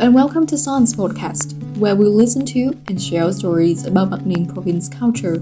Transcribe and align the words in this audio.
And 0.00 0.14
welcome 0.14 0.46
to 0.46 0.56
Sans 0.56 0.94
Podcast, 0.94 1.54
where 1.76 1.94
we 1.94 2.06
listen 2.06 2.46
to 2.46 2.76
and 2.88 3.00
share 3.00 3.30
stories 3.32 3.86
about 3.86 4.10
Ninh 4.24 4.52
province 4.52 4.88
culture. 4.88 5.36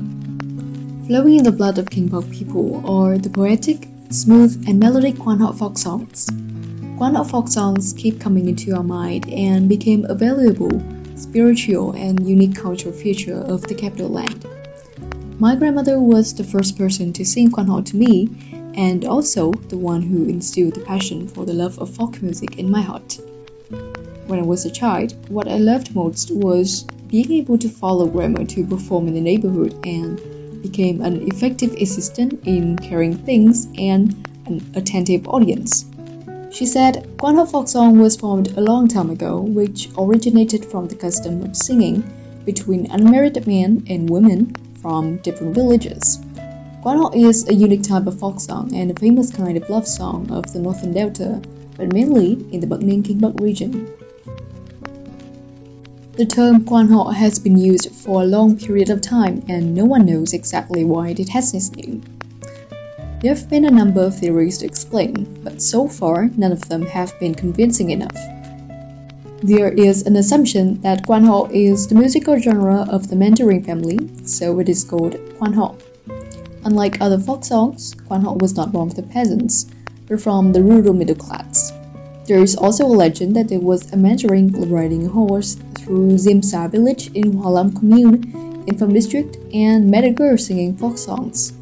Flowing 1.06 1.38
in 1.38 1.44
the 1.44 1.52
blood 1.52 1.78
of 1.78 1.88
Kinh 1.88 2.08
Bắc 2.08 2.30
people 2.30 2.82
are 2.84 3.16
the 3.16 3.30
poetic, 3.30 3.88
smooth, 4.10 4.64
and 4.66 4.78
melodic 4.78 5.18
Quan 5.18 5.38
Ho 5.38 5.52
folk 5.52 5.78
songs. 5.78 6.28
Quan 6.98 7.14
Ho 7.14 7.24
folk 7.24 7.48
songs 7.48 7.92
keep 7.92 8.20
coming 8.20 8.48
into 8.48 8.74
our 8.74 8.82
mind 8.82 9.28
and 9.30 9.68
became 9.68 10.04
a 10.06 10.14
valuable, 10.14 10.82
spiritual, 11.16 11.92
and 11.92 12.28
unique 12.28 12.56
cultural 12.56 12.94
feature 12.94 13.40
of 13.40 13.62
the 13.62 13.74
capital 13.74 14.08
land. 14.08 14.46
My 15.38 15.54
grandmother 15.54 16.00
was 16.00 16.34
the 16.34 16.44
first 16.44 16.76
person 16.76 17.12
to 17.14 17.24
sing 17.24 17.50
Quan 17.50 17.68
Ho 17.68 17.82
to 17.82 17.96
me, 17.96 18.28
and 18.74 19.04
also 19.04 19.52
the 19.68 19.78
one 19.78 20.02
who 20.02 20.24
instilled 20.28 20.74
the 20.74 20.80
passion 20.80 21.28
for 21.28 21.46
the 21.46 21.54
love 21.54 21.78
of 21.78 21.94
folk 21.94 22.20
music 22.20 22.58
in 22.58 22.70
my 22.70 22.82
heart. 22.82 23.18
When 24.30 24.38
I 24.38 24.42
was 24.42 24.64
a 24.64 24.70
child, 24.70 25.16
what 25.28 25.48
I 25.48 25.56
loved 25.56 25.92
most 25.92 26.30
was 26.30 26.84
being 27.08 27.32
able 27.32 27.58
to 27.58 27.68
follow 27.68 28.06
grandma 28.06 28.44
to 28.44 28.64
perform 28.64 29.08
in 29.08 29.14
the 29.14 29.20
neighborhood 29.20 29.74
and 29.84 30.22
became 30.62 31.00
an 31.00 31.26
effective 31.26 31.72
assistant 31.72 32.40
in 32.44 32.76
carrying 32.78 33.18
things 33.18 33.66
and 33.76 34.14
an 34.46 34.64
attentive 34.76 35.26
audience. 35.26 35.86
She 36.52 36.64
said 36.64 37.10
Quan 37.18 37.44
folk 37.44 37.66
song 37.66 37.98
was 37.98 38.16
formed 38.16 38.56
a 38.56 38.60
long 38.60 38.86
time 38.86 39.10
ago, 39.10 39.40
which 39.40 39.88
originated 39.98 40.64
from 40.64 40.86
the 40.86 40.94
custom 40.94 41.42
of 41.42 41.56
singing 41.56 42.04
between 42.44 42.88
unmarried 42.92 43.44
men 43.48 43.82
and 43.88 44.08
women 44.08 44.54
from 44.80 45.16
different 45.24 45.56
villages. 45.56 46.20
Quan 46.82 46.98
Ho 46.98 47.10
is 47.12 47.48
a 47.48 47.52
unique 47.54 47.82
type 47.82 48.06
of 48.06 48.20
folk 48.20 48.38
song 48.38 48.72
and 48.76 48.92
a 48.92 49.00
famous 49.00 49.32
kind 49.32 49.56
of 49.56 49.68
love 49.68 49.88
song 49.88 50.30
of 50.30 50.52
the 50.52 50.60
Northern 50.60 50.92
Delta, 50.92 51.42
but 51.76 51.92
mainly 51.92 52.34
in 52.52 52.60
the 52.60 52.68
Bắc 52.68 52.78
Ninh 52.78 53.02
region. 53.40 53.90
The 56.20 56.26
term 56.26 56.66
Quan 56.66 56.88
Ho 56.88 57.08
has 57.08 57.38
been 57.38 57.56
used 57.56 57.90
for 57.92 58.20
a 58.20 58.26
long 58.26 58.54
period 58.54 58.90
of 58.90 59.00
time 59.00 59.42
and 59.48 59.74
no 59.74 59.86
one 59.86 60.04
knows 60.04 60.34
exactly 60.34 60.84
why 60.84 61.14
it 61.16 61.30
has 61.30 61.50
this 61.50 61.72
name. 61.72 62.02
There 63.22 63.34
have 63.34 63.48
been 63.48 63.64
a 63.64 63.70
number 63.70 64.02
of 64.02 64.18
theories 64.18 64.58
to 64.58 64.66
explain, 64.66 65.40
but 65.42 65.62
so 65.62 65.88
far 65.88 66.28
none 66.36 66.52
of 66.52 66.68
them 66.68 66.84
have 66.84 67.18
been 67.20 67.34
convincing 67.34 67.88
enough. 67.88 68.18
There 69.42 69.72
is 69.72 70.02
an 70.02 70.16
assumption 70.16 70.78
that 70.82 71.06
Quan 71.06 71.24
Ho 71.24 71.48
is 71.50 71.86
the 71.86 71.94
musical 71.94 72.38
genre 72.38 72.86
of 72.90 73.08
the 73.08 73.16
Mandarin 73.16 73.64
family, 73.64 73.98
so 74.26 74.58
it 74.58 74.68
is 74.68 74.84
called 74.84 75.16
Quan 75.38 75.54
Ho. 75.54 75.78
Unlike 76.66 77.00
other 77.00 77.18
folk 77.18 77.46
songs, 77.46 77.94
Quan 78.06 78.20
Ho 78.20 78.36
was 78.42 78.56
not 78.56 78.72
born 78.72 78.88
of 78.88 78.94
the 78.94 79.04
peasants, 79.04 79.70
but 80.06 80.20
from 80.20 80.52
the 80.52 80.62
rural 80.62 80.92
middle 80.92 81.16
class. 81.16 81.72
There 82.26 82.42
is 82.42 82.56
also 82.56 82.84
a 82.84 82.98
legend 83.04 83.34
that 83.36 83.48
there 83.48 83.58
was 83.58 83.90
a 83.94 83.96
Mandarin 83.96 84.52
riding 84.70 85.06
a 85.06 85.08
horse 85.08 85.56
through 85.90 86.14
Zimsa 86.14 86.70
village 86.70 87.10
in 87.14 87.32
Hoa 87.32 87.48
Lam 87.48 87.72
commune 87.72 88.22
in 88.68 88.76
Pham 88.76 88.92
district 88.92 89.38
and 89.52 89.90
met 89.90 90.04
a 90.04 90.10
girl 90.10 90.38
singing 90.38 90.76
folk 90.76 90.96
songs. 90.96 91.52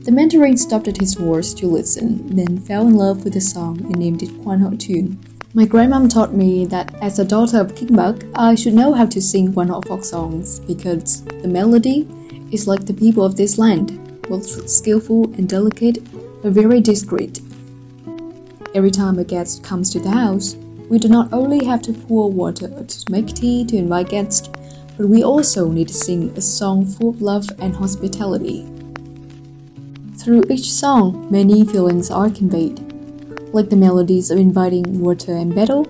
The 0.00 0.10
Mandarin 0.10 0.56
stopped 0.56 0.88
at 0.88 0.96
his 0.96 1.14
horse 1.14 1.54
to 1.54 1.68
listen, 1.68 2.34
then 2.34 2.58
fell 2.58 2.88
in 2.88 2.96
love 2.96 3.22
with 3.22 3.34
the 3.34 3.40
song 3.40 3.78
and 3.82 3.96
named 3.96 4.24
it 4.24 4.32
Quan 4.42 4.58
Ho 4.58 4.74
tune. 4.74 5.16
My 5.54 5.64
grandmom 5.64 6.12
taught 6.12 6.34
me 6.34 6.66
that 6.66 6.92
as 7.00 7.20
a 7.20 7.24
daughter 7.24 7.60
of 7.60 7.76
Kinh 7.76 7.94
Bắc, 7.94 8.24
I 8.34 8.56
should 8.56 8.74
know 8.74 8.92
how 8.92 9.06
to 9.06 9.22
sing 9.22 9.52
Quan 9.52 9.68
Ho 9.68 9.80
folk 9.82 10.02
songs 10.02 10.58
because 10.58 11.22
the 11.42 11.46
melody 11.46 12.08
is 12.50 12.66
like 12.66 12.84
the 12.84 12.94
people 12.94 13.24
of 13.24 13.36
this 13.36 13.58
land, 13.58 13.94
both 14.22 14.68
skillful 14.68 15.26
and 15.34 15.48
delicate, 15.48 15.98
but 16.42 16.50
very 16.50 16.80
discreet. 16.80 17.40
Every 18.74 18.90
time 18.90 19.20
a 19.20 19.24
guest 19.24 19.62
comes 19.62 19.88
to 19.90 20.00
the 20.00 20.10
house, 20.10 20.56
we 20.88 20.98
do 20.98 21.08
not 21.08 21.32
only 21.32 21.64
have 21.64 21.82
to 21.82 21.92
pour 21.92 22.30
water 22.30 22.68
to 22.68 23.10
make 23.10 23.28
tea 23.28 23.64
to 23.66 23.76
invite 23.76 24.08
guests, 24.08 24.48
but 24.96 25.08
we 25.08 25.22
also 25.22 25.68
need 25.70 25.88
to 25.88 25.94
sing 25.94 26.30
a 26.36 26.40
song 26.40 26.86
full 26.86 27.10
of 27.10 27.22
love 27.22 27.46
and 27.60 27.74
hospitality. 27.74 28.66
Through 30.16 30.44
each 30.50 30.72
song, 30.72 31.28
many 31.30 31.64
feelings 31.64 32.10
are 32.10 32.30
conveyed. 32.30 32.80
Like 33.52 33.70
the 33.70 33.76
melodies 33.76 34.30
of 34.30 34.38
inviting 34.38 35.00
water 35.00 35.36
and 35.36 35.54
betel, 35.54 35.86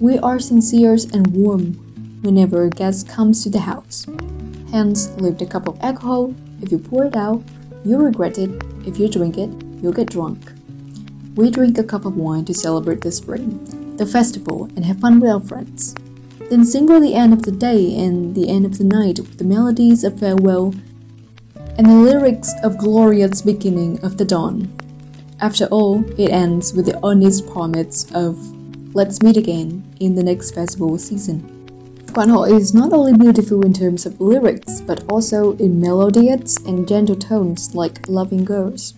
we 0.00 0.18
are 0.18 0.38
sincere 0.38 0.96
and 1.12 1.26
warm 1.28 1.74
whenever 2.22 2.64
a 2.64 2.70
guest 2.70 3.08
comes 3.08 3.42
to 3.42 3.50
the 3.50 3.60
house. 3.60 4.06
Hence, 4.70 5.10
leave 5.16 5.38
the 5.38 5.46
cup 5.46 5.68
of 5.68 5.78
alcohol. 5.80 6.34
If 6.60 6.72
you 6.72 6.78
pour 6.78 7.04
it 7.04 7.16
out, 7.16 7.42
you'll 7.84 8.00
regret 8.00 8.38
it. 8.38 8.50
If 8.86 8.98
you 8.98 9.08
drink 9.08 9.38
it, 9.38 9.50
you'll 9.80 9.92
get 9.92 10.10
drunk. 10.10 10.38
We 11.34 11.50
drink 11.50 11.78
a 11.78 11.84
cup 11.84 12.04
of 12.04 12.16
wine 12.16 12.44
to 12.44 12.54
celebrate 12.54 13.00
the 13.00 13.10
spring, 13.10 13.58
the 13.98 14.06
festival, 14.06 14.64
and 14.76 14.84
have 14.84 15.00
fun 15.00 15.20
with 15.20 15.30
our 15.30 15.40
friends. 15.40 15.94
Then 16.50 16.64
sing 16.64 16.86
for 16.86 17.00
the 17.00 17.14
end 17.14 17.32
of 17.32 17.42
the 17.42 17.52
day 17.52 17.96
and 17.98 18.34
the 18.34 18.48
end 18.48 18.66
of 18.66 18.78
the 18.78 18.84
night 18.84 19.18
with 19.18 19.38
the 19.38 19.44
melodies 19.44 20.04
of 20.04 20.18
farewell 20.18 20.74
and 21.78 21.86
the 21.86 21.94
lyrics 21.94 22.52
of 22.62 22.78
glorious 22.78 23.42
beginning 23.42 24.04
of 24.04 24.16
the 24.16 24.24
dawn. 24.24 24.70
After 25.40 25.66
all, 25.66 26.04
it 26.20 26.30
ends 26.30 26.72
with 26.72 26.86
the 26.86 27.04
earnest 27.04 27.46
promise 27.48 28.06
of 28.12 28.38
let's 28.94 29.22
meet 29.22 29.36
again 29.36 29.82
in 30.00 30.14
the 30.14 30.22
next 30.22 30.54
festival 30.54 30.98
season. 30.98 31.50
Quan 32.12 32.28
Ho 32.28 32.44
is 32.44 32.72
not 32.72 32.92
only 32.92 33.12
beautiful 33.12 33.66
in 33.66 33.72
terms 33.72 34.06
of 34.06 34.20
lyrics, 34.20 34.80
but 34.80 35.02
also 35.10 35.56
in 35.56 35.80
melodious 35.80 36.56
and 36.58 36.86
gentle 36.86 37.16
tones 37.16 37.74
like 37.74 38.08
Loving 38.08 38.44
Girls. 38.44 38.94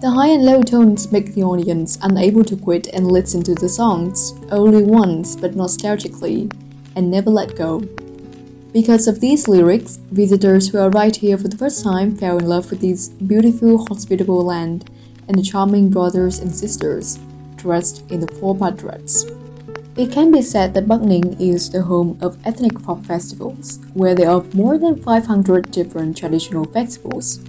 The 0.00 0.10
high 0.10 0.28
and 0.28 0.44
low 0.44 0.62
tones 0.62 1.10
make 1.10 1.34
the 1.34 1.42
audience 1.42 1.98
unable 2.02 2.44
to 2.44 2.56
quit 2.56 2.86
and 2.92 3.10
listen 3.10 3.42
to 3.42 3.54
the 3.56 3.68
songs 3.68 4.32
only 4.52 4.84
once 4.84 5.34
but 5.34 5.56
nostalgically 5.56 6.48
and 6.94 7.10
never 7.10 7.30
let 7.30 7.56
go. 7.56 7.80
Because 8.72 9.08
of 9.08 9.18
these 9.18 9.48
lyrics, 9.48 9.96
visitors 10.12 10.68
who 10.68 10.78
arrived 10.78 11.16
here 11.16 11.36
for 11.36 11.48
the 11.48 11.56
first 11.56 11.82
time 11.82 12.14
fell 12.14 12.38
in 12.38 12.46
love 12.46 12.70
with 12.70 12.80
this 12.80 13.08
beautiful, 13.08 13.84
hospitable 13.88 14.44
land 14.44 14.88
and 15.26 15.36
the 15.36 15.42
charming 15.42 15.90
brothers 15.90 16.38
and 16.38 16.54
sisters 16.54 17.18
dressed 17.56 18.08
in 18.08 18.20
the 18.20 18.32
four-part 18.34 18.76
dress. 18.76 19.26
It 19.96 20.12
can 20.12 20.30
be 20.30 20.42
said 20.42 20.74
that 20.74 20.86
Bắc 20.86 21.00
is 21.40 21.70
the 21.70 21.82
home 21.82 22.16
of 22.20 22.38
ethnic 22.46 22.78
folk 22.78 23.04
festivals, 23.04 23.80
where 23.94 24.14
there 24.14 24.30
are 24.30 24.44
more 24.54 24.78
than 24.78 25.02
500 25.02 25.72
different 25.72 26.16
traditional 26.16 26.66
festivals 26.66 27.40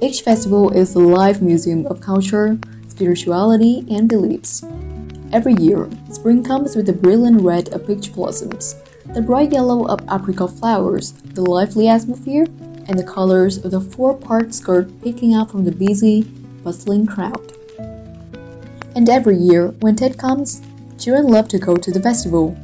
each 0.00 0.22
festival 0.22 0.70
is 0.70 0.94
a 0.94 1.00
live 1.00 1.42
museum 1.42 1.86
of 1.86 2.00
culture, 2.00 2.58
spirituality, 2.88 3.84
and 3.90 4.08
beliefs. 4.08 4.64
Every 5.32 5.54
year, 5.54 5.88
spring 6.10 6.44
comes 6.44 6.76
with 6.76 6.86
the 6.86 6.92
brilliant 6.92 7.42
red 7.42 7.68
of 7.70 7.86
peach 7.86 8.12
blossoms, 8.12 8.76
the 9.12 9.22
bright 9.22 9.52
yellow 9.52 9.86
of 9.88 10.00
apricot 10.10 10.52
flowers, 10.52 11.12
the 11.34 11.42
lively 11.42 11.88
atmosphere, 11.88 12.46
and 12.86 12.98
the 12.98 13.04
colors 13.04 13.58
of 13.64 13.72
the 13.72 13.80
four-part 13.80 14.54
skirt 14.54 14.88
peeking 15.02 15.34
out 15.34 15.50
from 15.50 15.64
the 15.64 15.72
busy, 15.72 16.22
bustling 16.62 17.06
crowd. 17.06 17.52
And 18.96 19.08
every 19.08 19.36
year, 19.36 19.68
when 19.80 19.96
Tet 19.96 20.16
comes, 20.16 20.62
children 20.98 21.26
love 21.26 21.48
to 21.48 21.58
go 21.58 21.76
to 21.76 21.90
the 21.90 22.00
festival. 22.00 22.56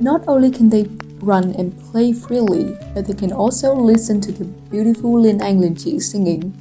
Not 0.00 0.22
only 0.28 0.50
can 0.50 0.68
they 0.68 0.84
run 1.20 1.52
and 1.52 1.78
play 1.90 2.12
freely, 2.12 2.76
but 2.94 3.06
they 3.06 3.14
can 3.14 3.32
also 3.32 3.74
listen 3.74 4.20
to 4.22 4.32
the 4.32 4.44
beautiful 4.44 5.20
Lin 5.20 5.38
Chi 5.38 5.98
singing. 5.98 6.54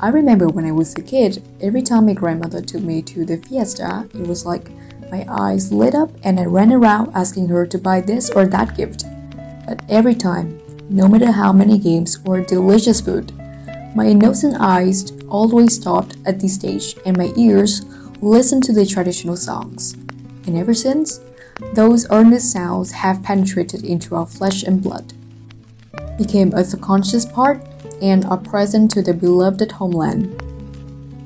I 0.00 0.08
remember 0.08 0.48
when 0.48 0.64
I 0.64 0.72
was 0.72 0.94
a 0.94 1.02
kid, 1.02 1.42
every 1.60 1.82
time 1.82 2.06
my 2.06 2.12
grandmother 2.12 2.62
took 2.62 2.82
me 2.82 3.02
to 3.02 3.24
the 3.24 3.36
fiesta, 3.36 4.08
it 4.14 4.26
was 4.26 4.46
like 4.46 4.70
my 5.10 5.26
eyes 5.28 5.72
lit 5.72 5.94
up 5.94 6.10
and 6.22 6.38
I 6.38 6.44
ran 6.44 6.72
around 6.72 7.12
asking 7.14 7.48
her 7.48 7.66
to 7.66 7.78
buy 7.78 8.00
this 8.00 8.30
or 8.30 8.46
that 8.46 8.76
gift. 8.76 9.04
But 9.66 9.82
every 9.88 10.14
time, 10.14 10.60
no 10.88 11.08
matter 11.08 11.32
how 11.32 11.52
many 11.52 11.78
games 11.78 12.18
or 12.24 12.40
delicious 12.40 13.00
food, 13.00 13.32
my 13.94 14.06
innocent 14.06 14.56
eyes 14.60 15.12
always 15.28 15.74
stopped 15.74 16.16
at 16.26 16.40
this 16.40 16.54
stage 16.54 16.96
and 17.04 17.16
my 17.16 17.32
ears 17.36 17.84
listened 18.20 18.64
to 18.64 18.72
the 18.72 18.86
traditional 18.86 19.36
songs. 19.36 19.94
And 20.46 20.56
ever 20.56 20.74
since, 20.74 21.20
those 21.74 22.06
earnest 22.10 22.52
sounds 22.52 22.92
have 22.92 23.22
penetrated 23.22 23.84
into 23.84 24.14
our 24.14 24.26
flesh 24.26 24.62
and 24.62 24.82
blood, 24.82 25.12
became 26.16 26.52
a 26.52 26.64
subconscious 26.64 27.24
part, 27.24 27.62
and 28.00 28.24
are 28.26 28.38
present 28.38 28.90
to 28.92 29.02
the 29.02 29.14
beloved 29.14 29.72
homeland. 29.72 30.42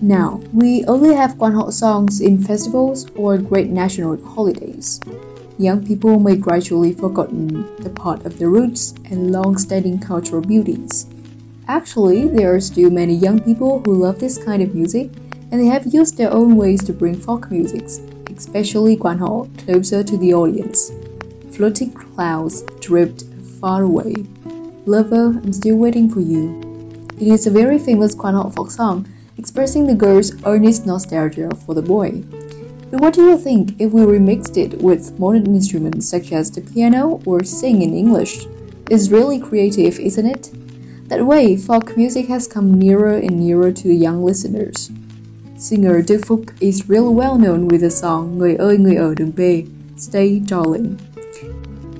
Now, 0.01 0.41
we 0.53 0.85
only 0.87 1.15
have 1.15 1.39
Quan 1.39 1.53
Ho 1.53 1.71
songs 1.71 2.21
in 2.21 2.43
festivals 2.43 3.11
or 3.15 3.39
great 3.39 3.69
national 3.69 4.17
holidays. 4.25 4.99
Young 5.59 5.87
people 5.87 6.19
may 6.19 6.35
gradually 6.35 6.93
forgotten 6.93 7.69
the 7.77 7.91
part 7.91 8.25
of 8.25 8.39
their 8.39 8.49
roots 8.49 8.95
and 9.05 9.31
long-standing 9.31 10.01
cultural 10.01 10.43
beauties. 10.43 11.07
Actually, 11.69 12.27
there 12.27 12.55
are 12.55 12.61
still 12.61 12.91
many 12.91 13.15
young 13.15 13.39
people 13.39 13.81
who 13.85 13.95
love 13.95 14.19
this 14.19 14.43
kind 14.43 14.63
of 14.63 14.75
music, 14.75 15.11
and 15.53 15.61
they 15.61 15.67
have 15.67 15.95
used 15.95 16.17
their 16.17 16.33
own 16.33 16.57
ways 16.57 16.83
to 16.85 16.93
bring 16.93 17.15
folk 17.15 17.51
musics 17.51 18.01
especially 18.37 18.97
Quan 18.97 19.19
Ho, 19.19 19.49
closer 19.59 20.03
to 20.03 20.17
the 20.17 20.35
audience. 20.35 20.93
Floating 21.53 21.93
clouds 21.93 22.63
drift 22.81 23.25
far 23.61 23.83
away. 23.83 24.15
Lover, 24.87 25.41
I'm 25.43 25.53
still 25.53 25.77
waiting 25.77 26.11
for 26.11 26.21
you. 26.21 26.61
It 27.21 27.29
is 27.29 27.47
a 27.47 27.51
very 27.51 27.79
famous 27.79 28.15
Quan 28.15 28.35
Ho 28.35 28.51
folk 28.51 28.71
song, 28.71 29.07
expressing 29.39 29.87
the 29.87 29.95
girl's 29.95 30.33
earnest 30.45 30.87
nostalgia 30.87 31.51
for 31.67 31.75
the 31.75 31.83
boy. 31.83 32.23
But 32.91 33.01
what 33.01 33.15
do 33.15 33.25
you 33.25 33.39
think 33.39 33.81
if 33.81 33.93
we 33.93 34.03
remixed 34.03 34.57
it 34.57 34.83
with 34.83 35.19
modern 35.19 35.47
instruments 35.47 36.09
such 36.09 36.33
as 36.33 36.51
the 36.51 36.61
piano 36.61 37.23
or 37.25 37.43
sing 37.43 37.81
in 37.81 37.95
English? 37.95 38.47
It's 38.91 39.09
really 39.09 39.39
creative, 39.39 39.99
isn't 39.99 40.27
it? 40.27 40.51
That 41.09 41.25
way, 41.25 41.57
folk 41.57 41.97
music 41.97 42.27
has 42.29 42.47
come 42.47 42.79
nearer 42.79 43.15
and 43.15 43.41
nearer 43.41 43.73
to 43.73 43.89
the 43.89 43.95
young 43.95 44.25
listeners. 44.25 44.91
Singer 45.63 46.03
Đức 46.03 46.27
Phúc 46.27 46.41
is 46.59 46.89
really 46.89 47.15
well 47.15 47.39
known 47.39 47.69
with 47.69 47.83
the 47.83 47.91
song 47.91 48.39
Người 48.39 48.55
ơi 48.55 48.79
người 48.79 48.95
ở 48.95 49.15
đường 49.15 49.33
về, 49.37 49.65
Stay 49.97 50.43
Darling. 50.51 50.97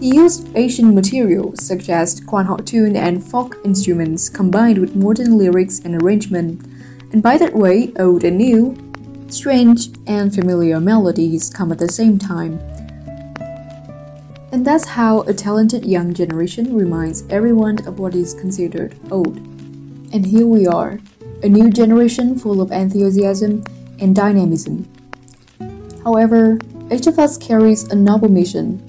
He 0.01 0.23
used 0.23 0.47
Asian 0.55 0.95
materials 0.95 1.71
such 1.71 1.89
as 1.89 2.23
quan 2.27 2.47
họ 2.47 2.59
tune 2.73 3.01
and 3.01 3.23
folk 3.33 3.49
instruments 3.65 4.29
combined 4.39 4.79
with 4.79 4.97
modern 4.97 5.39
lyrics 5.39 5.81
and 5.85 6.03
arrangement, 6.03 6.61
and 7.13 7.23
by 7.23 7.39
that 7.39 7.55
way, 7.55 7.93
old 7.99 8.25
and 8.25 8.39
new, 8.39 8.75
strange 9.29 9.91
and 10.07 10.35
familiar 10.35 10.81
melodies 10.81 11.51
come 11.59 11.73
at 11.73 11.79
the 11.79 11.93
same 11.93 12.19
time. 12.19 12.59
And 14.51 14.67
that's 14.67 14.89
how 14.89 15.21
a 15.29 15.33
talented 15.33 15.85
young 15.85 16.15
generation 16.15 16.77
reminds 16.77 17.23
everyone 17.31 17.79
of 17.87 18.01
what 18.01 18.15
is 18.15 18.35
considered 18.35 18.97
old. 19.11 19.37
And 20.13 20.27
here 20.27 20.47
we 20.47 20.67
are, 20.67 20.99
a 21.43 21.49
new 21.49 21.71
generation 21.71 22.39
full 22.39 22.61
of 22.61 22.71
enthusiasm 22.73 23.65
and 23.99 24.15
dynamism. 24.15 24.89
However, 26.05 26.59
each 26.91 27.07
of 27.07 27.19
us 27.19 27.37
carries 27.39 27.85
a 27.85 27.95
noble 27.95 28.29
mission 28.29 28.89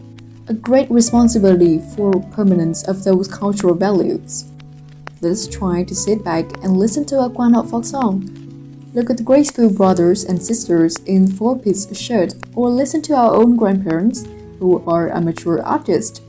a 0.50 0.54
great 0.54 0.92
responsibility 0.92 1.80
for 1.96 2.12
permanence 2.32 2.84
of 2.84 3.04
those 3.04 3.28
cultural 3.28 3.74
values. 3.74 4.46
Let's 5.22 5.48
try 5.48 5.84
to 5.84 5.96
sit 5.96 6.24
back 6.24 6.46
and 6.64 6.76
listen 6.76 7.06
to 7.06 7.20
a 7.20 7.30
Họ 7.30 7.70
folk 7.70 7.86
song. 7.86 8.28
Look 8.94 9.10
at 9.10 9.18
the 9.18 9.24
graceful 9.24 9.70
brothers 9.70 10.26
and 10.26 10.42
sisters 10.42 10.98
in 11.06 11.28
four-piece 11.28 11.98
shirt, 11.98 12.34
or 12.56 12.70
listen 12.70 13.02
to 13.04 13.16
our 13.16 13.34
own 13.34 13.56
grandparents 13.56 14.28
who 14.60 14.84
are 14.86 15.10
amateur 15.16 15.62
artists. 15.62 16.22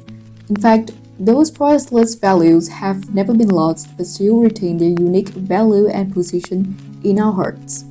In 0.49 0.57
fact, 0.57 0.93
those 1.19 1.51
priceless 1.51 2.15
values 2.15 2.69
have 2.69 3.15
never 3.15 3.35
been 3.35 3.49
lost 3.49 3.97
but 3.97 4.07
still 4.07 4.41
retain 4.41 4.79
their 4.79 4.89
unique 4.89 5.29
value 5.29 5.89
and 5.89 6.13
position 6.13 6.77
in 7.05 7.19
our 7.19 7.33
hearts. 7.33 7.85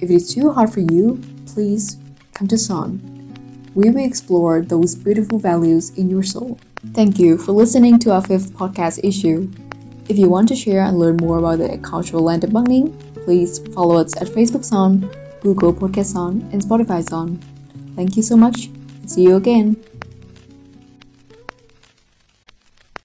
If 0.00 0.10
it 0.10 0.14
is 0.14 0.34
too 0.34 0.52
hard 0.52 0.72
for 0.72 0.80
you, 0.80 1.20
please 1.46 1.98
come 2.34 2.48
to 2.48 2.58
Son 2.58 3.14
we 3.74 3.90
will 3.90 4.04
explore 4.04 4.62
those 4.62 4.94
beautiful 4.94 5.38
values 5.38 5.90
in 5.98 6.08
your 6.08 6.22
soul. 6.22 6.58
Thank 6.92 7.18
you 7.18 7.36
for 7.36 7.52
listening 7.52 7.98
to 8.00 8.12
our 8.12 8.22
fifth 8.22 8.54
podcast 8.54 9.00
issue. 9.02 9.50
If 10.08 10.18
you 10.18 10.28
want 10.28 10.48
to 10.48 10.56
share 10.56 10.82
and 10.82 10.98
learn 10.98 11.16
more 11.16 11.38
about 11.38 11.58
the 11.58 11.78
cultural 11.78 12.22
land 12.22 12.44
of 12.44 12.52
Bắc 12.52 12.64
Ninh, 12.64 12.92
please 13.24 13.58
follow 13.74 13.96
us 13.96 14.16
at 14.20 14.28
Facebook 14.28 14.64
Son, 14.64 15.10
Google 15.40 15.72
Podcast 15.72 16.12
Son, 16.12 16.48
and 16.52 16.62
Spotify 16.62 17.02
Son. 17.08 17.40
Thank 17.96 18.16
you 18.16 18.22
so 18.22 18.36
much. 18.36 18.70
See 19.06 19.22
you 19.22 19.36
again. 19.36 19.76